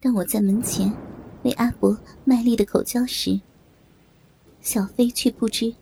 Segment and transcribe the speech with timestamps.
[0.00, 0.92] 当我在门前
[1.42, 3.40] 为阿伯卖力的口交时，
[4.60, 5.74] 小飞却不知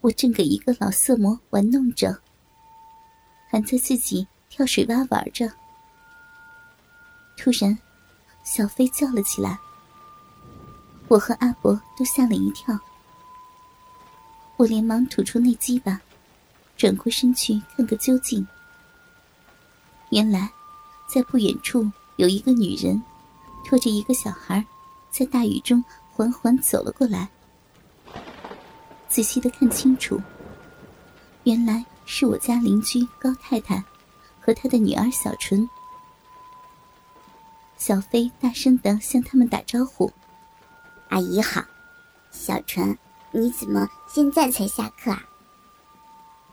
[0.00, 2.20] 我正给一个老色魔玩弄着，
[3.48, 5.48] 还在自己跳水洼玩着。
[7.36, 7.78] 突然，
[8.42, 9.56] 小飞叫了起来，
[11.06, 12.76] 我和阿伯都吓了一跳。
[14.56, 16.00] 我连忙吐出那鸡巴，
[16.76, 18.44] 转过身去看个究竟。
[20.10, 20.50] 原来，
[21.08, 23.00] 在不远处有一个女人。
[23.64, 24.64] 拖着一个小孩，
[25.10, 27.28] 在大雨中缓缓走了过来。
[29.08, 30.20] 仔细的看清楚，
[31.44, 33.82] 原来是我家邻居高太太
[34.40, 35.68] 和她的女儿小纯。
[37.76, 40.12] 小飞大声的向他们打招呼
[41.08, 41.64] ：“阿姨好，
[42.30, 42.96] 小纯，
[43.32, 45.22] 你怎么现在才下课啊？”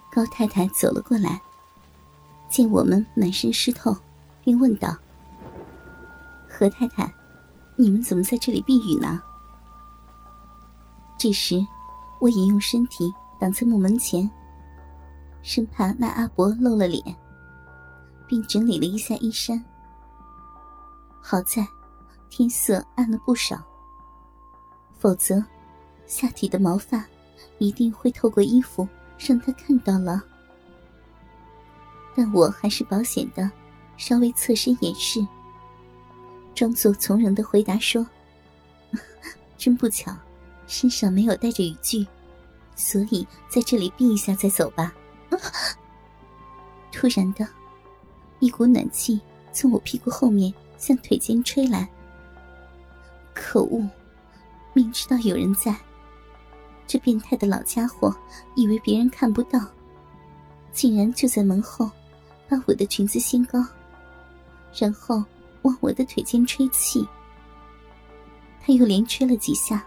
[0.10, 1.42] 高太太走了过来，
[2.50, 3.96] 见我们满身湿透，
[4.44, 4.96] 便问道。
[6.58, 7.14] 何太太，
[7.76, 9.22] 你们怎么在这里避雨呢？
[11.16, 11.64] 这时，
[12.20, 14.28] 我已用身体挡在木门前，
[15.44, 17.04] 生怕那阿伯露了脸，
[18.28, 19.64] 并整理了一下衣衫。
[21.22, 21.64] 好在
[22.28, 23.64] 天色暗了不少，
[24.98, 25.46] 否则
[26.08, 27.06] 下体的毛发
[27.60, 28.88] 一定会透过衣服
[29.20, 30.24] 让他看到了。
[32.16, 33.52] 但我还是保险的，
[33.96, 35.24] 稍微侧身掩饰。
[36.58, 38.04] 装作从容的回答说
[39.60, 40.12] ：“真不巧，
[40.66, 42.04] 身上没有带着雨具，
[42.76, 44.92] 所以在这里避一下再走吧。
[46.92, 47.48] ”突然的，
[48.40, 49.22] 一股暖气
[49.54, 51.88] 从我屁股后面向腿间吹来。
[53.36, 53.88] 可恶！
[54.74, 55.76] 明知道有人在，
[56.88, 58.12] 这变态的老家伙
[58.56, 59.60] 以为别人看不到，
[60.74, 61.88] 竟然就在门后
[62.50, 63.64] 把我的裙子掀高，
[64.74, 65.24] 然后。
[65.68, 67.06] 往我的腿间吹气，
[68.62, 69.86] 他又连吹了几下，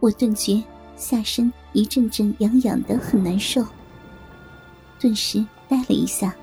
[0.00, 0.64] 我顿觉
[0.96, 3.62] 下身一阵阵痒痒的，很难受。
[4.98, 6.34] 顿时呆了一下。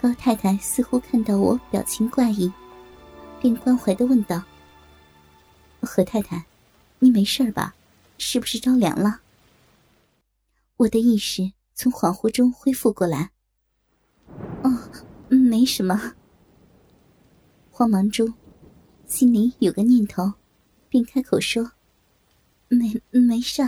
[0.00, 2.50] 高太太似乎看到我表情怪异，
[3.40, 4.42] 便关怀的问道
[5.80, 6.44] ：“何太太，
[6.98, 7.74] 你没事吧？
[8.16, 9.20] 是不是着凉了？”
[10.78, 13.33] 我的意识从恍惚中恢复过来。
[15.54, 16.14] 没什么，
[17.70, 18.34] 慌忙中，
[19.06, 20.32] 心里有个念头，
[20.88, 21.70] 便开口说
[22.66, 23.62] ：“没没事，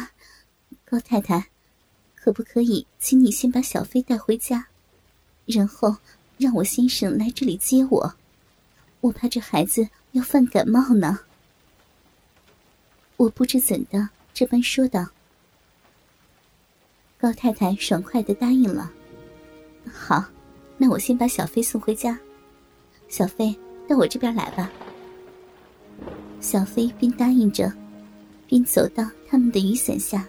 [0.85, 1.49] 高太太，
[2.17, 4.67] 可不可以请你先把小飞带回家，
[5.45, 5.97] 然后
[6.39, 8.17] 让我先生来这里接我？
[9.01, 11.21] 我怕这孩子要犯感冒呢。”
[13.17, 15.07] 我不知怎的这般说道。
[17.17, 18.91] 高太太爽快的答应了，
[19.89, 20.25] 好。
[20.79, 22.19] 那我先把小飞送回家，
[23.09, 23.55] 小飞
[23.89, 24.71] 到我这边来吧。
[26.41, 27.73] 小飞边答应着，
[28.47, 30.27] 边走到他们的雨伞下，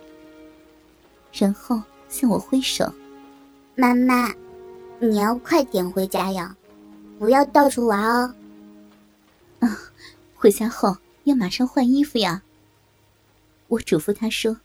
[1.33, 2.91] 然后向我挥手
[3.75, 4.33] ：“妈妈，
[4.99, 6.55] 你要快点回家呀，
[7.19, 8.33] 不要到处玩哦。”
[9.59, 9.77] 啊，
[10.33, 12.41] 回家后要马上换衣服呀。
[13.67, 14.55] 我嘱咐他说。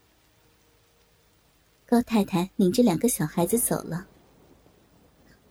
[1.85, 4.07] 高太太领着两个小孩子走了。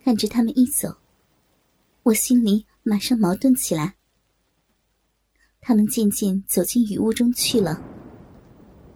[0.03, 0.97] 看着他们一走，
[2.03, 3.95] 我心里马上矛盾起来。
[5.61, 7.79] 他们渐渐走进雨雾中去了，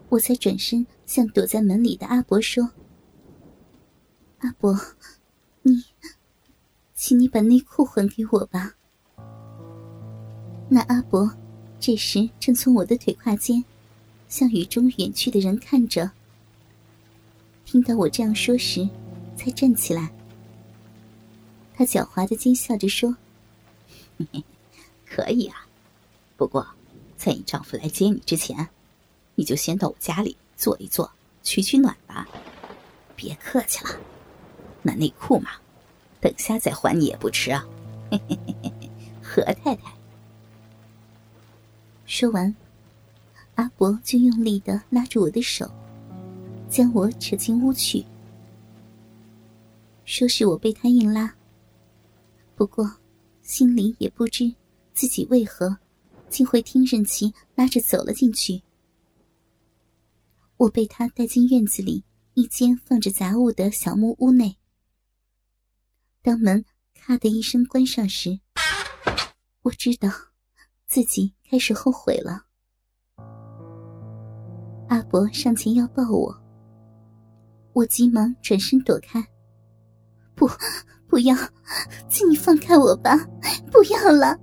[0.09, 2.71] 我才转身向躲在门里的阿伯说
[4.41, 4.75] ：“阿伯，
[5.61, 5.83] 你，
[6.95, 8.73] 请你把内裤还给我吧。”
[10.67, 11.31] 那阿伯
[11.79, 13.63] 这时正从我的腿胯间
[14.27, 16.09] 向雨中远去的人看着，
[17.63, 18.89] 听到我这样说时，
[19.37, 20.11] 才站起来。
[21.77, 23.17] 他狡猾的奸笑着说
[25.05, 25.67] ：“可以啊，
[26.37, 26.65] 不过
[27.17, 28.69] 在你丈夫来接你之前，
[29.35, 31.11] 你就先到我家里坐一坐，
[31.43, 32.25] 取取暖吧。
[33.15, 33.91] 别客气了，
[34.81, 35.51] 那内裤嘛，
[36.21, 37.65] 等下再还你也不迟啊。”
[39.21, 39.93] 何太太
[42.05, 42.55] 说完，
[43.55, 45.69] 阿伯就用力的拉住我的手，
[46.69, 48.05] 将我扯进屋去，
[50.05, 51.35] 说是我被他硬拉。
[52.55, 52.89] 不过，
[53.41, 54.53] 心里也不知
[54.93, 55.77] 自己为何
[56.29, 58.63] 竟会听任其拉着走了进去。
[60.57, 62.03] 我被他带进院子里
[62.33, 64.55] 一间放着杂物的小木屋内。
[66.21, 66.63] 当门
[66.93, 68.39] 咔的一声关上时，
[69.63, 70.09] 我知道
[70.87, 72.45] 自己开始后悔了。
[74.87, 76.33] 阿伯上前要抱我，
[77.73, 79.21] 我急忙转身躲开，
[80.47, 80.53] 不，
[81.07, 81.35] 不要，
[82.09, 83.17] 请你放开我吧，
[83.71, 84.37] 不要了！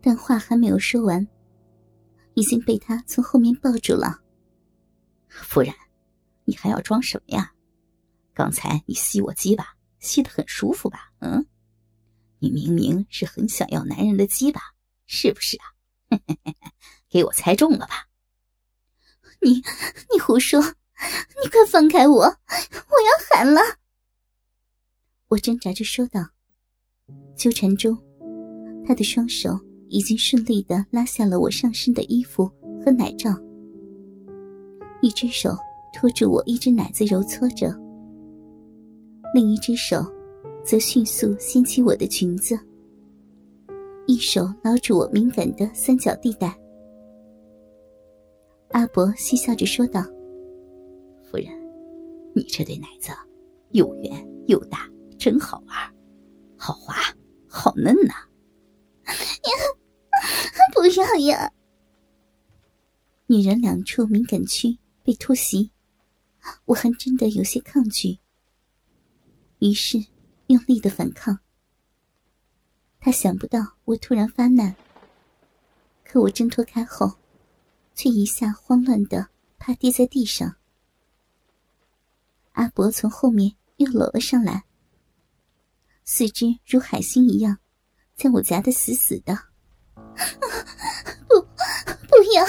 [0.00, 1.26] 但话还没有说完，
[2.34, 4.20] 已经被他从后面抱住了。
[5.28, 5.74] 夫人，
[6.44, 7.52] 你还要装什么呀？
[8.32, 11.10] 刚才你吸我鸡巴，吸得很舒服吧？
[11.20, 11.46] 嗯，
[12.38, 14.60] 你明明是很想要男人的鸡巴，
[15.06, 15.64] 是不是啊？
[17.10, 18.08] 给我猜中了吧？
[19.40, 19.54] 你，
[20.12, 20.62] 你胡说！
[21.42, 22.22] 你快放开我！
[22.22, 23.60] 我要喊了！
[25.28, 26.20] 我挣扎着说道。
[27.36, 27.98] 纠缠中，
[28.86, 29.58] 他的双手
[29.88, 32.50] 已经顺利的拉下了我上身的衣服
[32.84, 33.30] 和奶罩，
[35.02, 35.56] 一只手
[35.92, 37.76] 托住我一只奶子揉搓着，
[39.34, 40.04] 另一只手
[40.64, 42.58] 则迅速掀起我的裙子，
[44.06, 46.56] 一手捞住我敏感的三角地带。
[48.70, 50.04] 阿伯嬉笑着说道
[51.34, 51.52] ：“夫人，
[52.32, 53.10] 你这对奶子
[53.70, 54.88] 又圆又大，
[55.18, 55.76] 真好玩，
[56.56, 56.94] 好滑，
[57.48, 58.14] 好嫩呐！”
[60.72, 61.52] 不要呀！
[63.26, 65.72] 女人两处敏感区被突袭，
[66.66, 68.20] 我还真的有些抗拒，
[69.58, 69.98] 于是
[70.46, 71.40] 用力的反抗。
[73.00, 74.76] 他想不到我突然发难，
[76.04, 77.12] 可我挣脱开后。
[77.96, 79.28] 却一下慌乱的
[79.58, 80.56] 趴跌在地上。
[82.54, 84.64] 阿伯从后面又搂了上来，
[86.04, 87.58] 四肢如海星一样，
[88.16, 89.36] 将我夹得死死的。
[91.28, 91.40] 不，
[92.08, 92.44] 不要！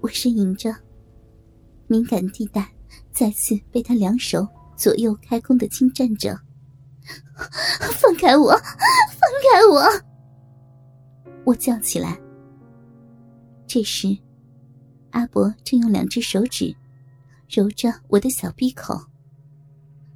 [0.00, 0.72] 我呻吟着，
[1.88, 2.72] 敏感地带
[3.10, 6.38] 再次被他两手左右开弓的侵占着。
[8.00, 8.52] 放开我！
[8.52, 9.82] 放开我！
[11.44, 12.16] 我叫起来。
[13.66, 14.16] 这时，
[15.10, 16.72] 阿伯正用两只手指
[17.50, 18.94] 揉着我的小闭口，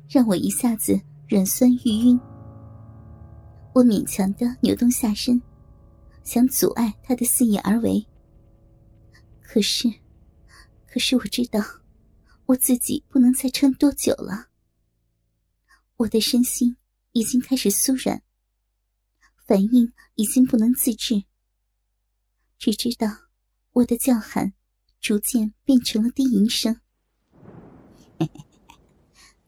[0.09, 2.21] 让我一下子软酸欲晕。
[3.75, 5.43] 我勉强的扭动下身，
[6.23, 8.07] 想阻碍他的肆意而为。
[9.43, 9.93] 可是，
[10.87, 11.61] 可是我知道，
[12.47, 14.51] 我自己不能再撑多久了。
[15.97, 16.77] 我的身心
[17.11, 18.23] 已经开始酥软，
[19.45, 21.25] 反应已经不能自制，
[22.61, 23.09] 只知道。
[23.73, 24.53] 我的叫喊
[25.01, 26.81] 逐渐变成了低吟声。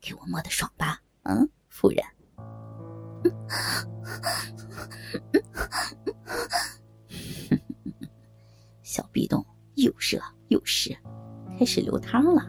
[0.06, 2.00] 给我摸的爽吧，嗯，夫人。
[8.85, 9.44] 小壁洞
[9.75, 10.97] 又热又湿，
[11.58, 12.49] 开始流汤了，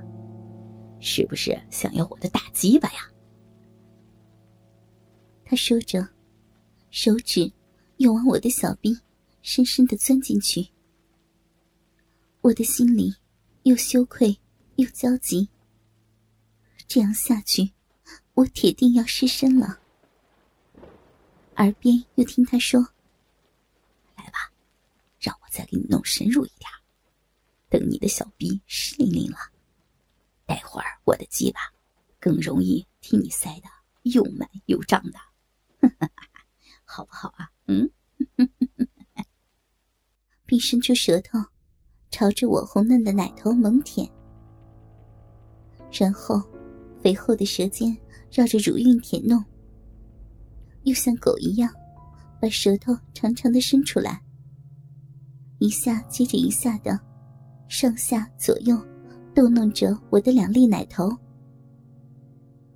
[0.99, 2.99] 是不是想要我的大鸡巴呀？
[5.43, 6.07] 他说着，
[6.91, 7.51] 手指
[7.95, 8.95] 又往我的小臂
[9.41, 10.67] 深深的钻进去。
[12.41, 13.11] 我的心里
[13.63, 14.37] 又羞愧
[14.75, 15.49] 又焦急。
[16.87, 17.73] 这样下去，
[18.33, 19.79] 我铁定要失身了。
[21.57, 22.79] 耳边又听他说
[24.15, 24.51] ：“来吧，
[25.19, 26.69] 让我再给你弄深入一点，
[27.69, 29.37] 等你的小臂湿淋淋了，
[30.45, 31.59] 待会儿我的鸡巴
[32.19, 33.67] 更容易替你塞的
[34.03, 35.19] 又满又胀的，
[36.85, 37.89] 好不好啊？”嗯，
[40.45, 41.37] 并伸出舌头。
[42.09, 44.09] 朝着我红嫩的奶头猛舔，
[45.91, 46.41] 然后
[47.07, 47.97] 肥厚的舌尖
[48.29, 49.41] 绕着乳晕舔弄，
[50.83, 51.73] 又像狗一样
[52.41, 54.21] 把舌头长长的伸出来，
[55.59, 56.99] 一下接着一下的
[57.69, 58.77] 上下左右
[59.33, 61.09] 逗弄着我的两粒奶头。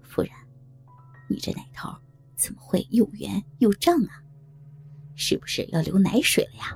[0.01, 0.31] 夫人，
[1.29, 1.89] 你这奶头
[2.37, 4.23] 怎么会又圆又胀啊？
[5.13, 6.73] 是不是要流奶水了呀？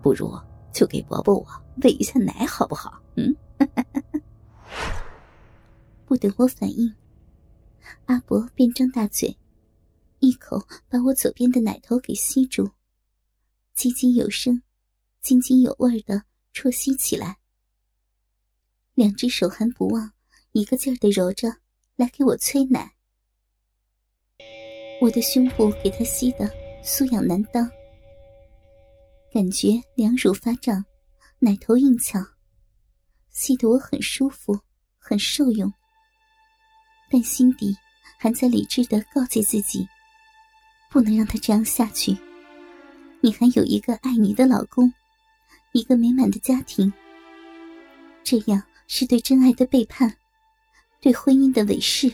[0.00, 0.32] 不如。
[0.72, 1.46] 就给伯伯我
[1.82, 3.02] 喂一下奶好不好？
[6.16, 6.94] 不等我反应，
[8.06, 9.36] 阿伯便张大嘴，
[10.20, 12.70] 一口把我左边的奶头给吸住，
[13.74, 14.62] 津津有声、
[15.20, 16.22] 津津有味的
[16.54, 17.36] 啜吸起来，
[18.94, 20.14] 两只手还不忘
[20.52, 21.58] 一个劲儿的揉着
[21.96, 22.94] 来给我催奶。
[25.02, 26.50] 我的胸部给他吸的
[26.82, 27.70] 酥痒难当。
[29.34, 30.82] 感觉两乳发胀，
[31.40, 32.18] 奶头硬翘，
[33.28, 34.60] 吸得我很舒服，
[34.96, 35.70] 很受用。
[37.10, 37.76] 但心底
[38.18, 39.88] 还在理智的告诫自己，
[40.90, 42.16] 不能让他这样下去。
[43.20, 44.92] 你还有一个爱你的老公，
[45.72, 46.92] 一个美满的家庭，
[48.22, 50.16] 这样是对真爱的背叛，
[51.00, 52.12] 对婚姻的违誓。